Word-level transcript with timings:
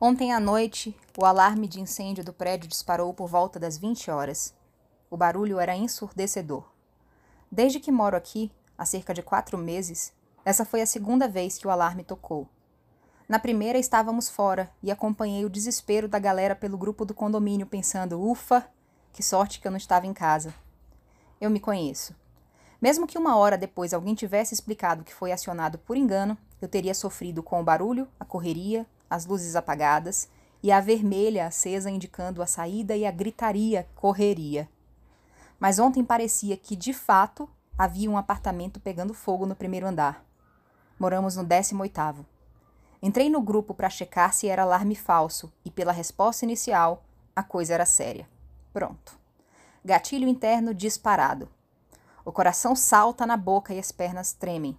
Ontem 0.00 0.32
à 0.32 0.38
noite, 0.38 0.96
o 1.18 1.24
alarme 1.24 1.66
de 1.66 1.80
incêndio 1.80 2.22
do 2.22 2.32
prédio 2.32 2.68
disparou 2.68 3.12
por 3.12 3.26
volta 3.26 3.58
das 3.58 3.76
20 3.76 4.12
horas. 4.12 4.54
O 5.10 5.16
barulho 5.16 5.58
era 5.58 5.74
ensurdecedor. 5.74 6.64
Desde 7.50 7.80
que 7.80 7.90
moro 7.90 8.16
aqui, 8.16 8.52
há 8.76 8.84
cerca 8.84 9.12
de 9.12 9.22
quatro 9.22 9.58
meses, 9.58 10.12
essa 10.44 10.64
foi 10.64 10.82
a 10.82 10.86
segunda 10.86 11.26
vez 11.26 11.58
que 11.58 11.66
o 11.66 11.70
alarme 11.70 12.04
tocou. 12.04 12.46
Na 13.28 13.40
primeira 13.40 13.76
estávamos 13.76 14.28
fora 14.28 14.70
e 14.80 14.92
acompanhei 14.92 15.44
o 15.44 15.50
desespero 15.50 16.06
da 16.06 16.20
galera 16.20 16.54
pelo 16.54 16.78
grupo 16.78 17.04
do 17.04 17.12
condomínio, 17.12 17.66
pensando: 17.66 18.22
ufa, 18.22 18.70
que 19.12 19.22
sorte 19.22 19.60
que 19.60 19.66
eu 19.66 19.72
não 19.72 19.78
estava 19.78 20.06
em 20.06 20.14
casa. 20.14 20.54
Eu 21.40 21.50
me 21.50 21.58
conheço. 21.58 22.14
Mesmo 22.80 23.04
que 23.04 23.18
uma 23.18 23.36
hora 23.36 23.58
depois 23.58 23.92
alguém 23.92 24.14
tivesse 24.14 24.54
explicado 24.54 25.02
que 25.02 25.12
foi 25.12 25.32
acionado 25.32 25.76
por 25.76 25.96
engano, 25.96 26.38
eu 26.62 26.68
teria 26.68 26.94
sofrido 26.94 27.42
com 27.42 27.60
o 27.60 27.64
barulho, 27.64 28.06
a 28.20 28.24
correria, 28.24 28.86
as 29.08 29.26
luzes 29.26 29.56
apagadas 29.56 30.28
e 30.62 30.72
a 30.72 30.80
vermelha 30.80 31.46
acesa 31.46 31.90
indicando 31.90 32.42
a 32.42 32.46
saída 32.46 32.96
e 32.96 33.06
a 33.06 33.10
gritaria 33.10 33.88
correria. 33.94 34.68
Mas 35.58 35.78
ontem 35.78 36.04
parecia 36.04 36.56
que, 36.56 36.76
de 36.76 36.92
fato, 36.92 37.48
havia 37.76 38.10
um 38.10 38.16
apartamento 38.16 38.80
pegando 38.80 39.14
fogo 39.14 39.46
no 39.46 39.56
primeiro 39.56 39.86
andar. 39.86 40.24
Moramos 40.98 41.36
no 41.36 41.44
18º. 41.44 42.24
Entrei 43.00 43.30
no 43.30 43.40
grupo 43.40 43.72
para 43.72 43.88
checar 43.88 44.32
se 44.32 44.48
era 44.48 44.62
alarme 44.62 44.96
falso 44.96 45.52
e, 45.64 45.70
pela 45.70 45.92
resposta 45.92 46.44
inicial, 46.44 47.04
a 47.34 47.42
coisa 47.42 47.74
era 47.74 47.86
séria. 47.86 48.28
Pronto. 48.72 49.16
Gatilho 49.84 50.28
interno 50.28 50.74
disparado. 50.74 51.48
O 52.24 52.32
coração 52.32 52.74
salta 52.74 53.24
na 53.24 53.36
boca 53.36 53.72
e 53.72 53.78
as 53.78 53.92
pernas 53.92 54.32
tremem. 54.32 54.76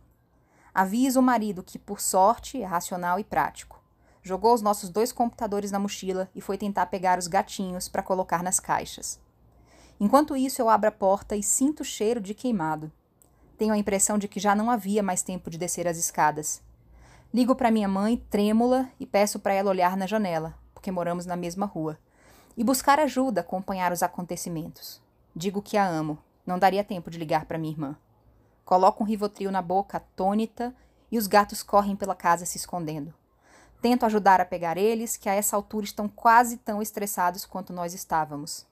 Aviso 0.73 1.19
o 1.19 1.23
marido 1.23 1.63
que, 1.63 1.79
por 1.79 1.99
sorte, 1.99 2.61
é 2.61 2.65
racional 2.65 3.17
e 3.19 3.23
prático. 3.23 3.78
Jogou 4.21 4.53
os 4.53 4.61
nossos 4.61 4.89
dois 4.89 5.11
computadores 5.11 5.71
na 5.71 5.79
mochila 5.79 6.29
e 6.35 6.41
foi 6.41 6.57
tentar 6.57 6.87
pegar 6.87 7.17
os 7.17 7.27
gatinhos 7.27 7.87
para 7.87 8.03
colocar 8.03 8.43
nas 8.43 8.59
caixas. 8.59 9.19
Enquanto 9.99 10.35
isso, 10.35 10.61
eu 10.61 10.69
abro 10.69 10.89
a 10.89 10.91
porta 10.91 11.35
e 11.35 11.43
sinto 11.43 11.81
o 11.81 11.85
cheiro 11.85 12.21
de 12.21 12.33
queimado. 12.33 12.91
Tenho 13.57 13.73
a 13.73 13.77
impressão 13.77 14.17
de 14.17 14.27
que 14.27 14.39
já 14.39 14.55
não 14.55 14.71
havia 14.71 15.03
mais 15.03 15.21
tempo 15.21 15.49
de 15.49 15.57
descer 15.57 15.87
as 15.87 15.97
escadas. 15.97 16.61
Ligo 17.33 17.53
para 17.55 17.69
minha 17.69 17.87
mãe, 17.87 18.17
trêmula, 18.29 18.89
e 18.99 19.05
peço 19.05 19.39
para 19.39 19.53
ela 19.53 19.69
olhar 19.69 19.97
na 19.97 20.07
janela, 20.07 20.55
porque 20.73 20.89
moramos 20.89 21.25
na 21.25 21.35
mesma 21.35 21.65
rua, 21.65 21.99
e 22.55 22.63
buscar 22.63 22.99
ajuda, 22.99 23.41
acompanhar 23.41 23.91
os 23.91 24.01
acontecimentos. 24.01 25.01
Digo 25.35 25.61
que 25.61 25.77
a 25.77 25.85
amo, 25.85 26.17
não 26.45 26.57
daria 26.57 26.83
tempo 26.83 27.11
de 27.11 27.19
ligar 27.19 27.45
para 27.45 27.57
minha 27.57 27.73
irmã. 27.73 27.97
Coloco 28.63 29.03
um 29.03 29.05
rivotril 29.05 29.51
na 29.51 29.61
boca, 29.61 29.97
atônita, 29.97 30.73
e 31.11 31.17
os 31.17 31.27
gatos 31.27 31.61
correm 31.61 31.95
pela 31.95 32.15
casa 32.15 32.45
se 32.45 32.57
escondendo. 32.57 33.13
Tento 33.81 34.05
ajudar 34.05 34.41
a 34.41 34.45
pegar 34.45 34.77
eles, 34.77 35.15
que 35.15 35.29
a 35.29 35.33
essa 35.33 35.55
altura 35.55 35.85
estão 35.85 36.09
quase 36.09 36.57
tão 36.57 36.81
estressados 36.81 37.45
quanto 37.45 37.71
nós 37.71 37.93
estávamos. 37.93 38.65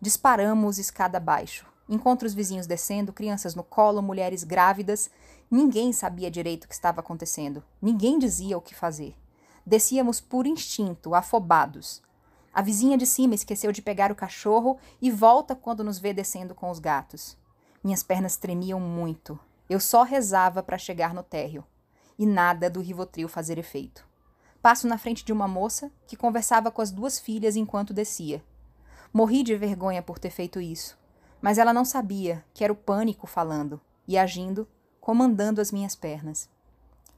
Disparamos 0.00 0.78
escada 0.78 1.16
abaixo. 1.16 1.66
Encontro 1.88 2.26
os 2.26 2.34
vizinhos 2.34 2.66
descendo, 2.66 3.12
crianças 3.12 3.54
no 3.54 3.64
colo, 3.64 4.02
mulheres 4.02 4.44
grávidas. 4.44 5.10
Ninguém 5.50 5.92
sabia 5.92 6.30
direito 6.30 6.64
o 6.64 6.68
que 6.68 6.74
estava 6.74 7.00
acontecendo. 7.00 7.64
Ninguém 7.80 8.18
dizia 8.18 8.58
o 8.58 8.60
que 8.60 8.74
fazer. 8.74 9.16
Descíamos 9.64 10.20
por 10.20 10.46
instinto, 10.46 11.14
afobados. 11.14 12.02
A 12.52 12.60
vizinha 12.60 12.98
de 12.98 13.06
cima 13.06 13.34
esqueceu 13.34 13.72
de 13.72 13.80
pegar 13.80 14.12
o 14.12 14.14
cachorro 14.14 14.78
e 15.00 15.10
volta 15.10 15.56
quando 15.56 15.82
nos 15.82 15.98
vê 15.98 16.12
descendo 16.12 16.54
com 16.54 16.70
os 16.70 16.78
gatos. 16.78 17.36
Minhas 17.82 18.02
pernas 18.02 18.36
tremiam 18.36 18.78
muito. 18.78 19.40
Eu 19.68 19.80
só 19.80 20.02
rezava 20.02 20.62
para 20.62 20.78
chegar 20.78 21.14
no 21.14 21.22
térreo. 21.22 21.64
E 22.18 22.26
nada 22.26 22.68
do 22.68 22.80
Rivotril 22.80 23.28
fazer 23.28 23.58
efeito. 23.58 24.06
Passo 24.64 24.86
na 24.86 24.96
frente 24.96 25.26
de 25.26 25.30
uma 25.30 25.46
moça 25.46 25.92
que 26.06 26.16
conversava 26.16 26.70
com 26.70 26.80
as 26.80 26.90
duas 26.90 27.18
filhas 27.18 27.54
enquanto 27.54 27.92
descia. 27.92 28.42
Morri 29.12 29.42
de 29.42 29.54
vergonha 29.58 30.02
por 30.02 30.18
ter 30.18 30.30
feito 30.30 30.58
isso, 30.58 30.96
mas 31.38 31.58
ela 31.58 31.70
não 31.70 31.84
sabia 31.84 32.42
que 32.54 32.64
era 32.64 32.72
o 32.72 32.76
pânico 32.76 33.26
falando 33.26 33.78
e 34.08 34.16
agindo, 34.16 34.66
comandando 35.02 35.60
as 35.60 35.70
minhas 35.70 35.94
pernas. 35.94 36.48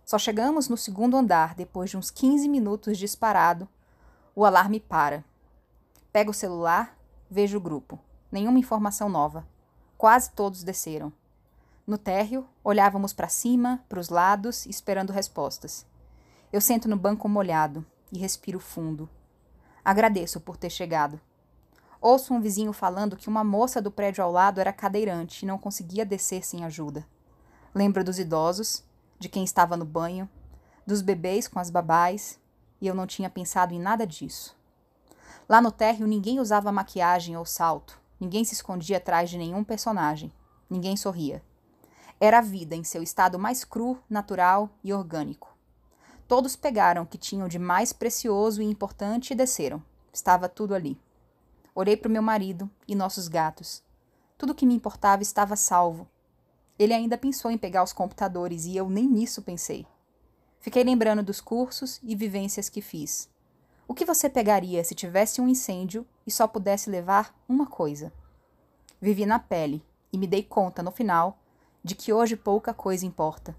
Só 0.05 0.19
chegamos 0.19 0.69
no 0.69 0.77
segundo 0.77 1.17
andar 1.17 1.55
depois 1.55 1.89
de 1.89 1.97
uns 1.97 2.11
15 2.11 2.49
minutos 2.49 2.99
disparado. 2.99 3.69
O 4.35 4.45
alarme 4.45 4.81
para. 4.81 5.25
Pego 6.13 6.33
o 6.33 6.35
celular, 6.35 6.99
vejo 7.31 7.59
o 7.59 7.61
grupo. 7.61 7.97
Nenhuma 8.29 8.59
informação 8.59 9.09
nova. 9.09 9.47
Quase 9.97 10.33
todos 10.33 10.65
desceram. 10.65 11.13
No 11.87 11.97
térreo, 11.97 12.45
olhávamos 12.65 13.13
para 13.13 13.29
cima, 13.29 13.85
para 13.89 14.01
os 14.01 14.09
lados, 14.09 14.67
esperando 14.67 15.13
respostas. 15.13 15.87
Eu 16.53 16.61
sento 16.61 16.89
no 16.89 16.97
banco 16.97 17.29
molhado 17.29 17.85
e 18.13 18.19
respiro 18.19 18.61
fundo. 18.61 19.09
Agradeço 19.85 20.41
por 20.41 20.57
ter 20.57 20.71
chegado. 20.71 21.21
Ouço 22.01 22.33
um 22.33 22.41
vizinho 22.41 22.73
falando 22.73 23.17
que 23.17 23.29
uma 23.29 23.43
moça 23.43 23.83
do 23.83 23.91
prédio 23.91 24.23
ao 24.23 24.31
lado 24.31 24.61
era 24.61 24.73
cadeirante 24.73 25.45
e 25.45 25.49
não 25.49 25.59
conseguia 25.59 26.07
descer 26.07 26.45
sem 26.45 26.65
ajuda. 26.65 27.05
Lembro 27.75 28.05
dos 28.05 28.19
idosos, 28.19 28.85
de 29.19 29.29
quem 29.29 29.43
estava 29.43 29.77
no 29.77 29.85
banho, 29.85 30.29
dos 30.87 31.03
bebês 31.03 31.49
com 31.49 31.59
as 31.59 31.69
babás, 31.69 32.39
e 32.81 32.87
eu 32.87 32.95
não 32.95 33.09
tinha 33.09 33.29
pensado 33.29 33.75
em 33.75 33.81
nada 33.81 34.07
disso. 34.07 34.57
Lá 35.49 35.61
no 35.61 35.73
térreo 35.73 36.07
ninguém 36.07 36.39
usava 36.39 36.71
maquiagem 36.71 37.37
ou 37.37 37.45
salto, 37.45 38.01
ninguém 38.21 38.45
se 38.45 38.55
escondia 38.55 38.99
atrás 38.99 39.29
de 39.29 39.37
nenhum 39.37 39.65
personagem, 39.65 40.33
ninguém 40.71 40.97
sorria. 40.97 41.43
Era 42.21 42.39
a 42.39 42.43
vida 42.43 42.77
em 42.77 42.85
seu 42.85 43.03
estado 43.03 43.37
mais 43.37 43.65
cru, 43.65 43.99
natural 44.09 44.71
e 44.85 44.93
orgânico. 44.93 45.56
Todos 46.29 46.57
pegaram 46.57 47.03
o 47.03 47.07
que 47.07 47.17
tinham 47.17 47.47
de 47.47 47.59
mais 47.59 47.93
precioso 47.93 48.61
e 48.61 48.65
importante 48.65 49.31
e 49.31 49.37
desceram. 49.37 49.83
Estava 50.13 50.49
tudo 50.49 50.75
ali. 50.75 50.99
Olhei 51.75 51.97
para 51.97 52.09
o 52.09 52.13
meu 52.13 52.23
marido 52.23 52.69
e 52.89 52.95
nossos 52.95 53.29
gatos. 53.29 53.83
Tudo 54.37 54.55
que 54.55 54.67
me 54.67 54.75
importava 54.75 55.23
estava 55.23 55.55
salvo. 55.55 56.09
Ele 56.79 56.93
ainda 56.93 57.17
pensou 57.17 57.51
em 57.51 57.57
pegar 57.57 57.83
os 57.83 57.93
computadores 57.93 58.65
e 58.65 58.77
eu 58.77 58.91
nem 58.91 59.07
nisso 59.07 59.41
pensei. 59.41 59.87
Fiquei 60.59 60.83
lembrando 60.83 61.23
dos 61.23 61.41
cursos 61.41 62.01
e 62.03 62.17
vivências 62.17 62.69
que 62.69 62.83
fiz. 62.83 63.31
O 63.87 63.95
que 63.95 64.05
você 64.05 64.29
pegaria 64.29 64.83
se 64.83 64.97
tivesse 64.97 65.41
um 65.41 65.47
incêndio 65.47 66.05
e 66.27 66.31
só 66.31 66.49
pudesse 66.49 66.91
levar 66.91 67.33
uma 67.49 67.67
coisa? 67.67 68.13
Vivi 69.01 69.25
na 69.25 69.39
pele 69.39 69.85
e 70.13 70.19
me 70.19 70.27
dei 70.27 70.43
conta, 70.43 70.83
no 70.83 70.91
final, 70.91 71.39
de 71.85 71.95
que 71.95 72.13
hoje 72.13 72.37
pouca 72.37 72.75
coisa 72.75 73.07
importa. 73.07 73.57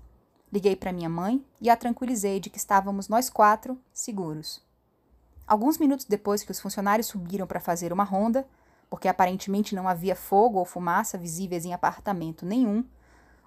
Liguei 0.52 0.76
para 0.76 0.94
minha 0.94 1.10
mãe 1.10 1.44
e 1.60 1.70
a 1.70 1.76
tranquilizei 1.76 2.40
de 2.40 2.50
que 2.50 2.58
estávamos 2.58 3.10
nós 3.10 3.30
quatro 3.30 3.78
seguros. 3.92 4.66
Alguns 5.46 5.78
minutos 5.78 6.06
depois 6.06 6.44
que 6.44 6.52
os 6.52 6.60
funcionários 6.60 7.08
subiram 7.08 7.48
para 7.48 7.60
fazer 7.60 7.92
uma 7.92 8.04
ronda, 8.04 8.48
porque 8.90 9.08
aparentemente 9.08 9.76
não 9.76 9.88
havia 9.88 10.16
fogo 10.16 10.60
ou 10.60 10.66
fumaça 10.66 11.18
visíveis 11.18 11.66
em 11.66 11.74
apartamento 11.74 12.46
nenhum, 12.46 12.86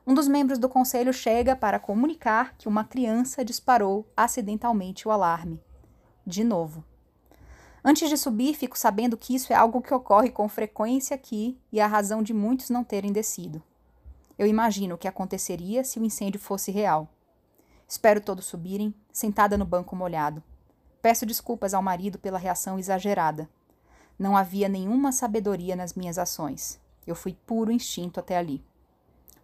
um 0.07 0.15
dos 0.15 0.27
membros 0.27 0.59
do 0.59 0.69
conselho 0.69 1.13
chega 1.13 1.55
para 1.55 1.79
comunicar 1.79 2.55
que 2.57 2.69
uma 2.69 2.85
criança 2.85 3.45
disparou 3.45 4.11
acidentalmente 4.17 5.07
o 5.07 5.11
alarme. 5.11 5.61
De 6.27 6.43
novo. 6.43 6.85
Antes 7.85 8.09
de 8.09 8.17
subir, 8.17 8.55
fico 8.55 8.79
sabendo 8.79 9.17
que 9.17 9.35
isso 9.35 9.53
é 9.53 9.57
algo 9.57 9.81
que 9.81 9.95
ocorre 9.95 10.31
com 10.31 10.49
frequência 10.49 11.15
aqui 11.15 11.59
e 11.73 11.81
a 11.81 11.87
razão 11.87 12.23
de 12.23 12.35
muitos 12.35 12.71
não 12.71 12.85
terem 12.85 13.13
descido. 13.13 13.63
Eu 14.41 14.47
imagino 14.47 14.95
o 14.95 14.99
que 14.99 15.07
aconteceria 15.07 15.85
se 15.85 16.01
o 16.01 16.03
incêndio 16.03 16.41
fosse 16.41 16.71
real. 16.71 17.11
Espero 17.87 18.23
todos 18.23 18.47
subirem, 18.47 18.95
sentada 19.13 19.59
no 19.59 19.67
banco 19.67 19.95
molhado. 19.95 20.43
Peço 21.03 21.27
desculpas 21.27 21.75
ao 21.75 21.83
marido 21.83 22.19
pela 22.19 22.39
reação 22.39 22.79
exagerada. 22.79 23.51
Não 24.19 24.35
havia 24.35 24.67
nenhuma 24.67 25.13
sabedoria 25.13 25.77
nas 25.77 25.93
minhas 25.93 26.17
ações. 26.17 26.81
Eu 27.07 27.15
fui 27.15 27.35
puro 27.35 27.71
instinto 27.71 28.19
até 28.19 28.39
ali. 28.39 28.65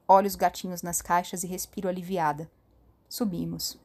Olho 0.08 0.26
os 0.26 0.34
gatinhos 0.34 0.80
nas 0.80 1.02
caixas 1.02 1.44
e 1.44 1.46
respiro 1.46 1.90
aliviada. 1.90 2.50
Subimos. 3.06 3.78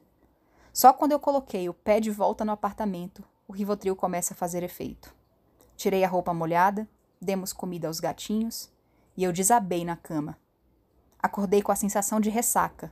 Só 0.72 0.94
quando 0.94 1.12
eu 1.12 1.20
coloquei 1.20 1.68
o 1.68 1.74
pé 1.74 2.00
de 2.00 2.10
volta 2.10 2.46
no 2.46 2.54
apartamento, 2.54 3.22
o 3.50 3.52
Rivotril 3.52 3.98
começa 3.98 4.34
a 4.34 4.38
fazer 4.38 4.64
efeito. 4.64 5.14
Tirei 5.76 6.06
a 6.06 6.08
roupa 6.08 6.34
molhada, 6.34 6.88
demos 7.22 7.52
comida 7.52 7.90
aos 7.90 8.00
gatinhos 8.00 8.72
e 9.18 9.26
eu 9.26 9.34
desabei 9.34 9.84
na 9.84 9.98
cama. 9.98 10.40
Acordei 11.22 11.62
com 11.62 11.72
a 11.72 11.76
sensação 11.76 12.20
de 12.20 12.30
ressaca, 12.30 12.92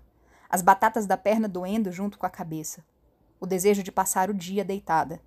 as 0.50 0.62
batatas 0.62 1.06
da 1.06 1.18
perna 1.18 1.48
doendo 1.48 1.92
junto 1.92 2.18
com 2.18 2.26
a 2.26 2.30
cabeça, 2.30 2.84
o 3.40 3.46
desejo 3.46 3.82
de 3.82 3.92
passar 3.92 4.30
o 4.30 4.34
dia 4.34 4.64
deitada. 4.64 5.22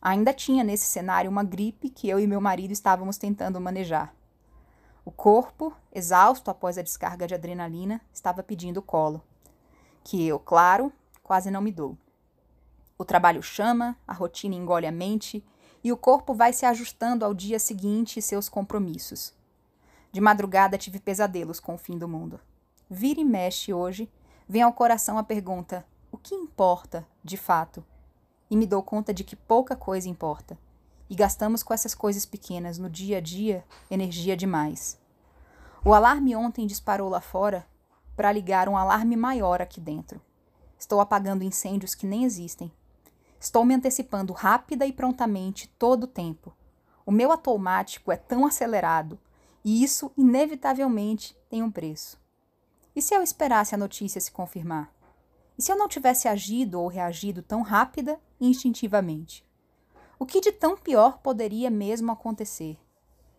Ainda 0.00 0.32
tinha 0.32 0.64
nesse 0.64 0.86
cenário 0.86 1.30
uma 1.30 1.44
gripe 1.44 1.90
que 1.90 2.08
eu 2.08 2.18
e 2.18 2.26
meu 2.26 2.40
marido 2.40 2.72
estávamos 2.72 3.18
tentando 3.18 3.60
manejar. 3.60 4.14
O 5.04 5.10
corpo, 5.10 5.74
exausto 5.92 6.50
após 6.50 6.78
a 6.78 6.82
descarga 6.82 7.26
de 7.26 7.34
adrenalina, 7.34 8.00
estava 8.12 8.42
pedindo 8.42 8.80
colo, 8.80 9.22
que 10.02 10.26
eu, 10.26 10.38
claro, 10.38 10.92
quase 11.22 11.50
não 11.50 11.60
me 11.60 11.72
dou. 11.72 11.96
O 12.96 13.04
trabalho 13.04 13.42
chama, 13.42 13.96
a 14.06 14.12
rotina 14.12 14.54
engole 14.54 14.86
a 14.86 14.92
mente 14.92 15.44
e 15.82 15.90
o 15.90 15.96
corpo 15.96 16.34
vai 16.34 16.52
se 16.52 16.66
ajustando 16.66 17.24
ao 17.24 17.32
dia 17.32 17.58
seguinte 17.58 18.18
e 18.18 18.22
seus 18.22 18.48
compromissos. 18.48 19.34
De 20.12 20.20
madrugada 20.20 20.78
tive 20.78 20.98
pesadelos 20.98 21.60
com 21.60 21.74
o 21.74 21.78
fim 21.78 21.98
do 21.98 22.08
mundo. 22.08 22.40
Vira 22.88 23.20
e 23.20 23.24
mexe 23.24 23.72
hoje, 23.72 24.10
vem 24.48 24.62
ao 24.62 24.72
coração 24.72 25.18
a 25.18 25.22
pergunta: 25.22 25.86
o 26.10 26.16
que 26.16 26.34
importa, 26.34 27.06
de 27.22 27.36
fato? 27.36 27.84
e 28.50 28.56
me 28.56 28.66
dou 28.66 28.82
conta 28.82 29.14
de 29.14 29.22
que 29.22 29.36
pouca 29.36 29.76
coisa 29.76 30.08
importa. 30.08 30.58
E 31.08 31.14
gastamos 31.14 31.62
com 31.62 31.72
essas 31.72 31.94
coisas 31.94 32.26
pequenas 32.26 32.78
no 32.78 32.90
dia 32.90 33.18
a 33.18 33.20
dia 33.20 33.64
energia 33.90 34.36
demais. 34.36 34.98
O 35.84 35.94
alarme 35.94 36.34
ontem 36.34 36.66
disparou 36.66 37.08
lá 37.08 37.20
fora 37.20 37.66
para 38.16 38.32
ligar 38.32 38.68
um 38.68 38.76
alarme 38.76 39.16
maior 39.16 39.62
aqui 39.62 39.80
dentro. 39.80 40.20
Estou 40.76 41.00
apagando 41.00 41.44
incêndios 41.44 41.94
que 41.94 42.06
nem 42.06 42.24
existem. 42.24 42.72
Estou 43.38 43.64
me 43.64 43.74
antecipando 43.74 44.32
rápida 44.32 44.84
e 44.84 44.92
prontamente 44.92 45.68
todo 45.78 46.04
o 46.04 46.08
tempo. 46.08 46.52
O 47.06 47.12
meu 47.12 47.32
automático 47.32 48.12
é 48.12 48.16
tão 48.16 48.44
acelerado 48.44 49.18
e 49.64 49.82
isso 49.82 50.10
inevitavelmente 50.16 51.36
tem 51.48 51.62
um 51.62 51.70
preço. 51.70 52.20
E 52.94 53.02
se 53.02 53.14
eu 53.14 53.22
esperasse 53.22 53.74
a 53.74 53.78
notícia 53.78 54.20
se 54.20 54.32
confirmar? 54.32 54.92
E 55.56 55.62
se 55.62 55.70
eu 55.70 55.76
não 55.76 55.88
tivesse 55.88 56.26
agido 56.26 56.80
ou 56.80 56.88
reagido 56.88 57.42
tão 57.42 57.62
rápida 57.62 58.18
e 58.40 58.48
instintivamente? 58.48 59.44
O 60.18 60.26
que 60.26 60.40
de 60.40 60.52
tão 60.52 60.76
pior 60.76 61.18
poderia 61.18 61.70
mesmo 61.70 62.10
acontecer? 62.12 62.78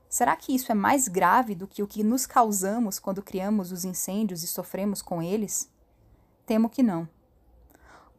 Será 0.09 0.35
que 0.35 0.53
isso 0.53 0.71
é 0.71 0.75
mais 0.75 1.07
grave 1.07 1.55
do 1.55 1.67
que 1.67 1.81
o 1.81 1.87
que 1.87 2.03
nos 2.03 2.25
causamos 2.25 2.99
quando 2.99 3.23
criamos 3.23 3.71
os 3.71 3.85
incêndios 3.85 4.43
e 4.43 4.47
sofremos 4.47 5.01
com 5.01 5.21
eles? 5.21 5.71
Temo 6.45 6.69
que 6.69 6.83
não. 6.83 7.07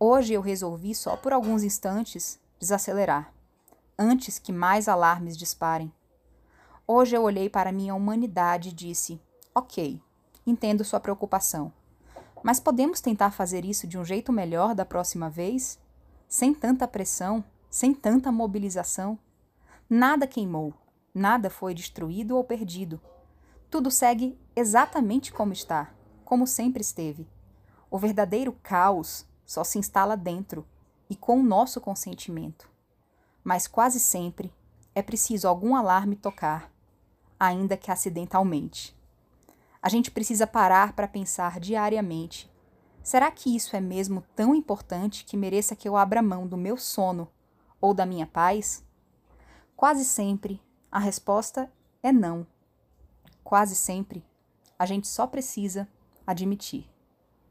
Hoje 0.00 0.32
eu 0.32 0.40
resolvi, 0.40 0.94
só 0.94 1.16
por 1.16 1.32
alguns 1.32 1.62
instantes, 1.62 2.40
desacelerar, 2.58 3.32
antes 3.98 4.38
que 4.38 4.52
mais 4.52 4.88
alarmes 4.88 5.36
disparem. 5.36 5.92
Hoje 6.94 7.16
eu 7.16 7.22
olhei 7.22 7.48
para 7.48 7.72
minha 7.72 7.94
humanidade 7.94 8.68
e 8.68 8.72
disse: 8.72 9.18
Ok, 9.54 9.98
entendo 10.46 10.84
sua 10.84 11.00
preocupação. 11.00 11.72
Mas 12.42 12.60
podemos 12.60 13.00
tentar 13.00 13.30
fazer 13.30 13.64
isso 13.64 13.86
de 13.86 13.96
um 13.96 14.04
jeito 14.04 14.30
melhor 14.30 14.74
da 14.74 14.84
próxima 14.84 15.30
vez? 15.30 15.80
Sem 16.28 16.52
tanta 16.52 16.86
pressão, 16.86 17.42
sem 17.70 17.94
tanta 17.94 18.30
mobilização? 18.30 19.18
Nada 19.88 20.26
queimou, 20.26 20.74
nada 21.14 21.48
foi 21.48 21.72
destruído 21.72 22.36
ou 22.36 22.44
perdido. 22.44 23.00
Tudo 23.70 23.90
segue 23.90 24.38
exatamente 24.54 25.32
como 25.32 25.54
está, 25.54 25.94
como 26.26 26.46
sempre 26.46 26.82
esteve. 26.82 27.26
O 27.90 27.96
verdadeiro 27.96 28.52
caos 28.62 29.24
só 29.46 29.64
se 29.64 29.78
instala 29.78 30.14
dentro 30.14 30.62
e 31.08 31.16
com 31.16 31.40
o 31.40 31.42
nosso 31.42 31.80
consentimento. 31.80 32.68
Mas 33.42 33.66
quase 33.66 33.98
sempre 33.98 34.52
é 34.94 35.00
preciso 35.00 35.48
algum 35.48 35.74
alarme 35.74 36.16
tocar, 36.16 36.70
ainda 37.42 37.76
que 37.76 37.90
acidentalmente. 37.90 38.96
A 39.82 39.88
gente 39.88 40.12
precisa 40.12 40.46
parar 40.46 40.92
para 40.92 41.08
pensar 41.08 41.58
diariamente: 41.58 42.48
será 43.02 43.32
que 43.32 43.54
isso 43.54 43.74
é 43.74 43.80
mesmo 43.80 44.22
tão 44.36 44.54
importante 44.54 45.24
que 45.24 45.36
mereça 45.36 45.74
que 45.74 45.88
eu 45.88 45.96
abra 45.96 46.22
mão 46.22 46.46
do 46.46 46.56
meu 46.56 46.76
sono 46.76 47.28
ou 47.80 47.92
da 47.92 48.06
minha 48.06 48.28
paz? 48.28 48.84
Quase 49.74 50.04
sempre 50.04 50.62
a 50.90 51.00
resposta 51.00 51.68
é 52.00 52.12
não. 52.12 52.46
Quase 53.42 53.74
sempre 53.74 54.24
a 54.78 54.86
gente 54.86 55.08
só 55.08 55.26
precisa 55.26 55.88
admitir. 56.24 56.91